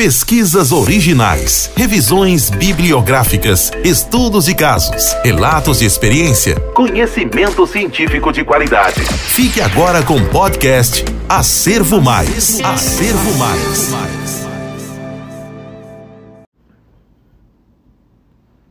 [0.00, 9.00] Pesquisas originais, revisões bibliográficas, estudos de casos, relatos de experiência, conhecimento científico de qualidade.
[9.00, 12.60] Fique agora com o podcast Acervo Mais.
[12.60, 14.46] Acervo Mais.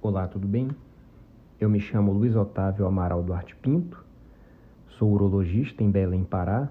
[0.01, 0.69] Olá, tudo bem?
[1.59, 4.01] Eu me chamo Luiz Otávio Amaral Duarte Pinto,
[4.97, 6.69] sou urologista em Belém, Pará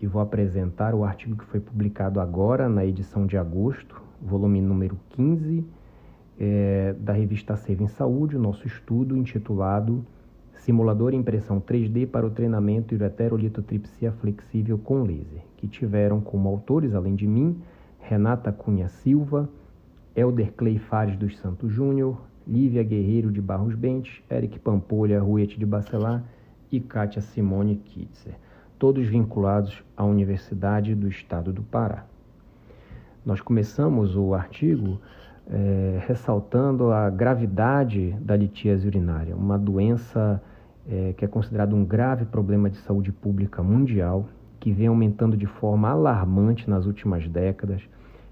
[0.00, 4.98] e vou apresentar o artigo que foi publicado agora na edição de agosto, volume número
[5.10, 5.64] 15,
[6.38, 10.04] é, da revista Save em Saúde, o nosso estudo intitulado
[10.52, 16.94] Simulador e Impressão 3D para o Treinamento Ureterolitotripsia Flexível com Laser, que tiveram como autores,
[16.94, 17.58] além de mim,
[18.00, 19.48] Renata Cunha Silva,
[20.14, 25.66] Elder Clay Fares dos Santos Júnior, Lívia Guerreiro de Barros Bentes, Eric Pampolha Ruete de
[25.66, 26.22] Bacelar
[26.70, 28.34] e Kátia Simone Kitzer
[28.78, 32.04] todos vinculados à Universidade do Estado do Pará.
[33.24, 35.00] Nós começamos o artigo
[35.48, 40.42] é, ressaltando a gravidade da litíase urinária, uma doença
[40.88, 44.28] é, que é considerada um grave problema de saúde pública mundial,
[44.60, 47.82] que vem aumentando de forma alarmante nas últimas décadas,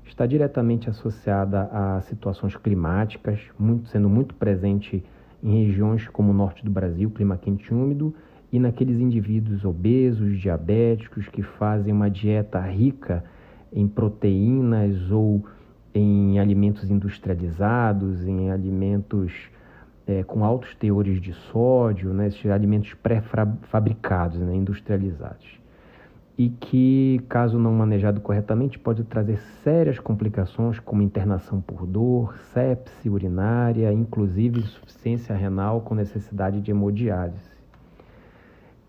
[0.04, 5.02] está diretamente associada a situações climáticas, muito, sendo muito presente
[5.42, 8.14] em regiões como o norte do Brasil, clima quente e úmido,
[8.54, 13.24] e naqueles indivíduos obesos, diabéticos, que fazem uma dieta rica
[13.72, 15.44] em proteínas ou
[15.92, 19.32] em alimentos industrializados, em alimentos
[20.06, 25.58] é, com altos teores de sódio, né, esses alimentos pré-fabricados, né, industrializados.
[26.38, 33.10] E que, caso não manejado corretamente, pode trazer sérias complicações como internação por dor, sepse
[33.10, 37.53] urinária, inclusive insuficiência renal com necessidade de hemodiálise.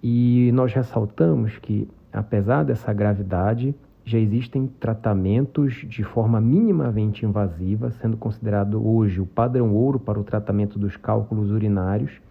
[0.07, 8.15] E nós ressaltamos que, apesar dessa gravidade, já existem tratamentos de forma minimamente invasiva, sendo
[8.15, 12.21] considerado hoje o padrão ouro para o tratamento dos cálculos urinários,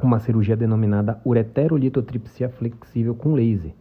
[0.00, 3.72] uma cirurgia denominada ureterolitotripsia flexível com laser,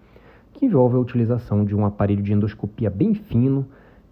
[0.51, 3.63] que envolve a utilização de um aparelho de endoscopia bem fino,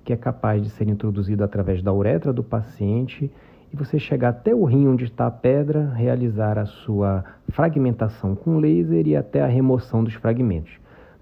[0.06, 3.32] que é capaz de ser introduzido através da uretra do paciente
[3.72, 8.58] e você chegar até o rim onde está a pedra, realizar a sua fragmentação com
[8.58, 10.74] laser e até a remoção dos fragmentos.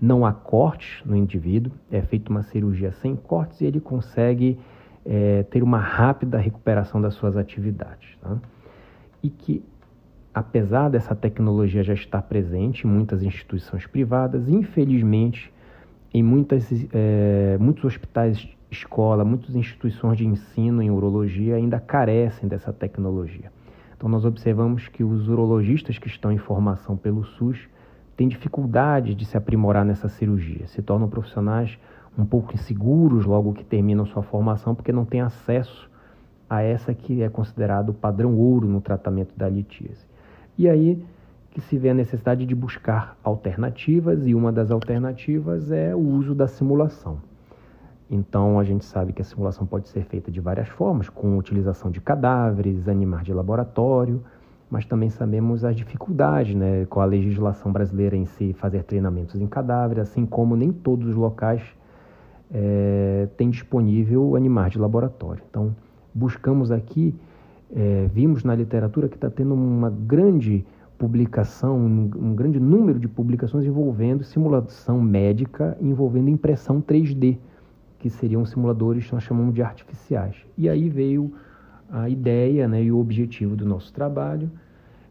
[0.01, 4.57] Não há cortes no indivíduo, é feita uma cirurgia sem cortes e ele consegue
[5.05, 8.17] é, ter uma rápida recuperação das suas atividades.
[8.21, 8.38] Tá?
[9.21, 9.63] E que,
[10.33, 15.53] apesar dessa tecnologia já estar presente em muitas instituições privadas, infelizmente,
[16.11, 22.72] em muitas, é, muitos hospitais escola, muitas instituições de ensino em urologia ainda carecem dessa
[22.72, 23.52] tecnologia.
[23.96, 27.68] Então, nós observamos que os urologistas que estão em formação pelo SUS
[28.16, 31.78] têm dificuldade de se aprimorar nessa cirurgia, se tornam profissionais
[32.18, 35.90] um pouco inseguros logo que terminam sua formação, porque não têm acesso
[36.50, 40.06] a essa que é considerado o padrão ouro no tratamento da litíase.
[40.57, 41.03] E aí
[41.51, 46.36] que se vê a necessidade de buscar alternativas, e uma das alternativas é o uso
[46.36, 47.28] da simulação.
[48.09, 51.91] Então, a gente sabe que a simulação pode ser feita de várias formas, com utilização
[51.91, 54.23] de cadáveres, animais de laboratório,
[54.69, 59.45] mas também sabemos as dificuldades né, com a legislação brasileira em si fazer treinamentos em
[59.45, 61.61] cadáveres, assim como nem todos os locais
[62.51, 65.43] é, têm disponível animais de laboratório.
[65.47, 65.75] Então,
[66.13, 67.15] buscamos aqui,
[67.75, 70.65] é, vimos na literatura que está tendo uma grande
[70.97, 77.37] publicação, um, um grande número de publicações envolvendo simulação médica, envolvendo impressão 3D
[77.99, 80.35] que seriam simuladores nós chamamos de artificiais.
[80.57, 81.33] E aí veio
[81.91, 84.49] a ideia né, e o objetivo do nosso trabalho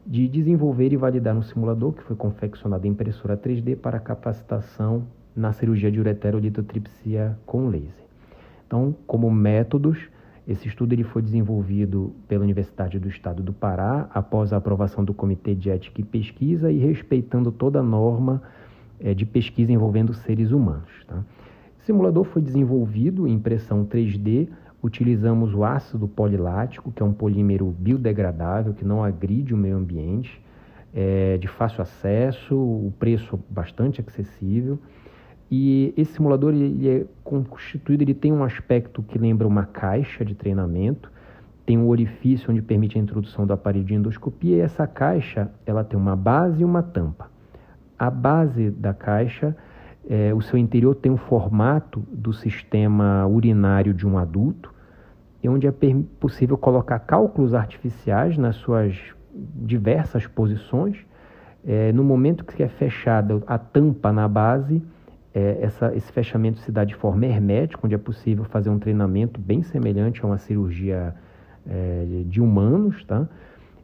[0.06, 5.04] de desenvolver e validar um simulador que foi confeccionado em impressora 3D para capacitação
[5.36, 8.06] na cirurgia de ureterolitotripsia com laser.
[8.66, 9.98] Então, como métodos,
[10.46, 15.12] esse estudo ele foi desenvolvido pela Universidade do Estado do Pará após a aprovação do
[15.12, 18.42] Comitê de Ética e Pesquisa e respeitando toda a norma
[18.98, 20.90] é, de pesquisa envolvendo seres humanos.
[21.06, 21.22] Tá?
[21.88, 24.48] Simulador foi desenvolvido em impressão 3D.
[24.82, 30.40] Utilizamos o ácido polilático, que é um polímero biodegradável que não agride o meio ambiente,
[30.94, 34.78] é de fácil acesso, o preço bastante acessível.
[35.50, 40.34] E esse simulador ele é constituído, ele tem um aspecto que lembra uma caixa de
[40.34, 41.10] treinamento,
[41.64, 45.82] tem um orifício onde permite a introdução do aparelho de endoscopia e essa caixa ela
[45.82, 47.30] tem uma base e uma tampa.
[47.98, 49.56] A base da caixa
[50.08, 54.72] é, o seu interior tem um formato do sistema urinário de um adulto,
[55.44, 55.72] onde é
[56.18, 58.96] possível colocar cálculos artificiais nas suas
[59.32, 60.96] diversas posições.
[61.66, 64.82] É, no momento que é fechada a tampa na base,
[65.34, 69.38] É, essa, esse fechamento se dá de forma hermética, onde é possível fazer um treinamento
[69.38, 71.14] bem semelhante a uma cirurgia
[71.68, 73.04] é, de humanos.
[73.04, 73.28] Tá?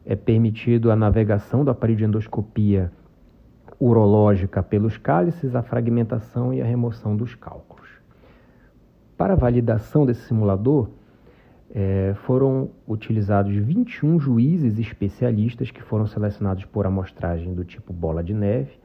[0.06, 2.90] É permitido a navegação do aparelho de endoscopia
[3.78, 7.88] urológica pelos cálices, a fragmentação e a remoção dos cálculos.
[9.16, 10.88] Para a validação desse simulador,
[11.74, 18.32] é, foram utilizados 21 juízes especialistas que foram selecionados por amostragem do tipo bola de
[18.32, 18.78] neve.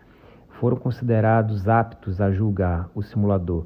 [0.60, 3.66] Foram considerados aptos a julgar o simulador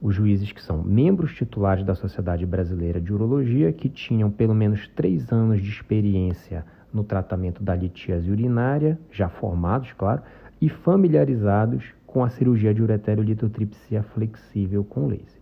[0.00, 4.88] os juízes que são membros titulares da Sociedade Brasileira de Urologia, que tinham pelo menos
[4.88, 10.22] três anos de experiência no tratamento da litíase urinária, já formados, claro,
[10.60, 15.40] e familiarizados com a cirurgia de ureterolitotripsia flexível com laser.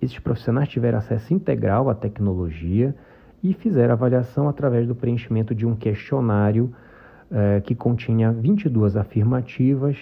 [0.00, 2.94] Esses profissionais tiveram acesso integral à tecnologia
[3.42, 6.74] e fizeram avaliação através do preenchimento de um questionário
[7.30, 9.96] eh, que continha 22 afirmativas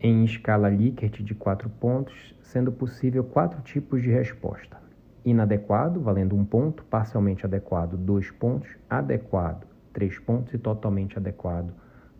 [0.00, 4.76] em escala Likert de quatro pontos, sendo possível quatro tipos de resposta:
[5.24, 11.72] inadequado, valendo um ponto, parcialmente adequado, dois pontos, adequado, três pontos e totalmente adequado,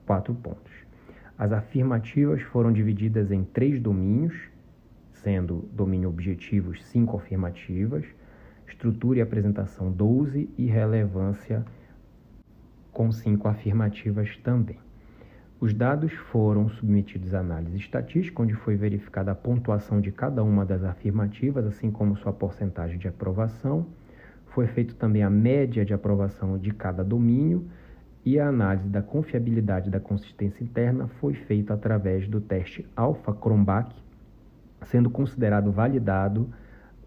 [0.06, 0.72] quatro pontos.
[1.38, 4.54] As afirmativas foram divididas em três domínios
[5.24, 8.04] sendo domínio objetivos 5 afirmativas,
[8.68, 11.64] estrutura e apresentação 12 e relevância
[12.92, 14.78] com 5 afirmativas também.
[15.58, 20.64] Os dados foram submetidos à análise estatística, onde foi verificada a pontuação de cada uma
[20.64, 23.86] das afirmativas, assim como sua porcentagem de aprovação.
[24.48, 27.66] Foi feito também a média de aprovação de cada domínio
[28.24, 33.94] e a análise da confiabilidade da consistência interna foi feita através do teste Alpha-Cronbach,
[34.82, 36.48] sendo considerado validado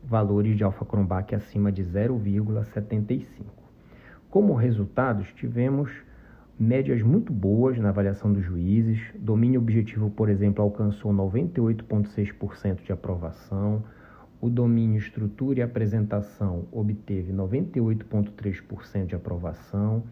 [0.03, 3.25] valores de alfa-Cronbach acima de 0,75.
[4.29, 5.91] Como resultados, tivemos
[6.59, 8.99] médias muito boas na avaliação dos juízes.
[9.15, 13.83] Domínio objetivo, por exemplo, alcançou 98,6% de aprovação.
[14.39, 20.03] O domínio estrutura e apresentação obteve 98,3% de aprovação.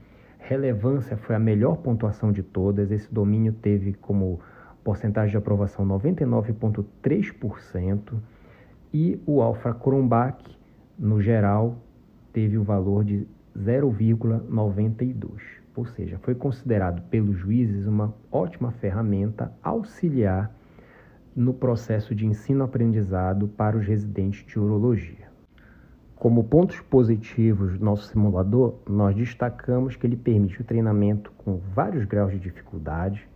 [0.47, 2.91] Relevância foi a melhor pontuação de todas.
[2.91, 4.39] Esse domínio teve como
[4.83, 8.13] porcentagem de aprovação 99,3%,
[8.93, 10.37] e o Alfa Cronbach,
[10.99, 11.79] no geral,
[12.31, 13.27] teve o valor de
[13.57, 15.39] 0,92%.
[15.75, 20.55] Ou seja, foi considerado pelos juízes uma ótima ferramenta auxiliar
[21.35, 25.24] no processo de ensino-aprendizado para os residentes de urologia.
[26.25, 32.03] Como pontos positivos do nosso simulador, nós destacamos que ele permite o treinamento com vários
[32.03, 33.29] graus de dificuldade,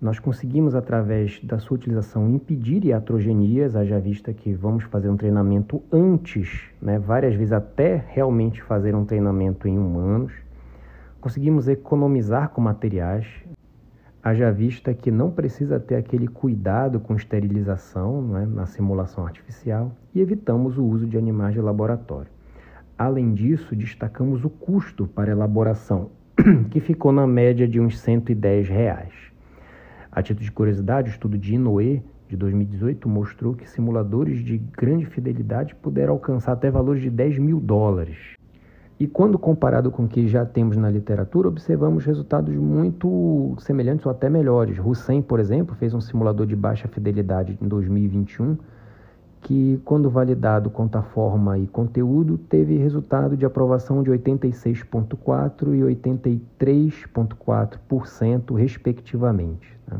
[0.00, 5.82] nós conseguimos, através da sua utilização, impedir iatrogenias, haja vista que vamos fazer um treinamento
[5.90, 10.32] antes, né, várias vezes até realmente fazer um treinamento em humanos.
[11.20, 13.26] Conseguimos economizar com materiais,
[14.22, 20.20] haja vista que não precisa ter aquele cuidado com esterilização né, na simulação artificial e
[20.20, 22.30] evitamos o uso de animais de laboratório.
[22.98, 26.10] Além disso, destacamos o custo para elaboração,
[26.70, 29.12] que ficou na média de uns 110 reais.
[30.12, 35.06] A título de curiosidade, o estudo de Inoue de 2018 mostrou que simuladores de grande
[35.06, 38.39] fidelidade puderam alcançar até valores de 10 mil dólares.
[39.00, 44.12] E quando comparado com o que já temos na literatura, observamos resultados muito semelhantes ou
[44.12, 44.78] até melhores.
[44.78, 48.58] Hussein, por exemplo, fez um simulador de baixa fidelidade em 2021
[49.40, 55.80] que, quando validado à forma e conteúdo, teve resultado de aprovação de 86,4% e
[56.58, 59.78] 83,4%, respectivamente.
[59.90, 59.98] Né?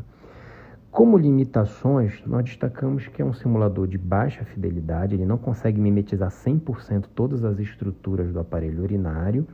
[0.91, 6.31] Como limitações, nós destacamos que é um simulador de baixa fidelidade, ele não consegue mimetizar
[6.31, 9.47] 100% todas as estruturas do aparelho urinário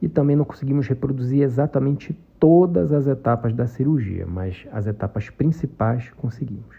[0.00, 6.10] e também não conseguimos reproduzir exatamente todas as etapas da cirurgia, mas as etapas principais
[6.16, 6.76] conseguimos.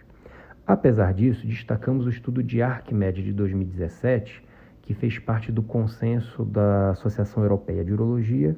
[0.65, 4.43] Apesar disso, destacamos o estudo de Arquimedes de 2017,
[4.81, 8.57] que fez parte do consenso da Associação Europeia de Urologia,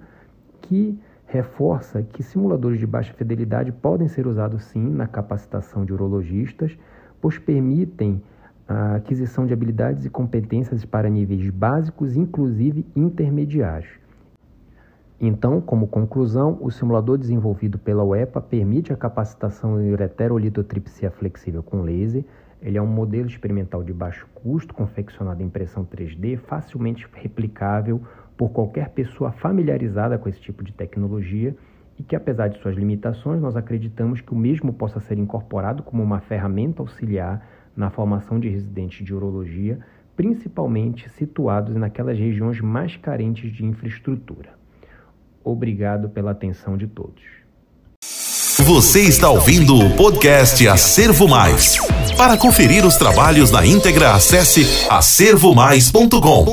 [0.62, 0.98] que
[1.34, 6.78] reforça que simuladores de baixa fidelidade podem ser usados sim na capacitação de urologistas,
[7.20, 8.22] pois permitem
[8.68, 13.90] a aquisição de habilidades e competências para níveis básicos, inclusive intermediários.
[15.20, 21.82] Então, como conclusão, o simulador desenvolvido pela UEPA permite a capacitação em ureterolitotripsia flexível com
[21.82, 22.24] laser.
[22.62, 28.04] Ele é um modelo experimental de baixo custo, confeccionado em impressão 3D, facilmente replicável
[28.38, 31.56] por qualquer pessoa familiarizada com esse tipo de tecnologia
[31.98, 36.02] e que, apesar de suas limitações, nós acreditamos que o mesmo possa ser incorporado como
[36.02, 39.80] uma ferramenta auxiliar na formação de residentes de urologia,
[40.16, 44.52] principalmente situados naquelas regiões mais carentes de infraestrutura.
[45.44, 47.44] Obrigado pela atenção de todos.
[48.60, 51.78] Você está ouvindo o podcast Acervo Mais.
[52.16, 56.46] Para conferir os trabalhos na íntegra, acesse acervomais.com.